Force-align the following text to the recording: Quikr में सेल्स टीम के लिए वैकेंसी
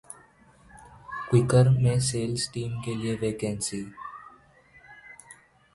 Quikr 1.29 1.67
में 1.77 1.99
सेल्स 1.99 2.49
टीम 2.53 2.81
के 2.81 2.95
लिए 2.95 3.15
वैकेंसी 3.15 3.83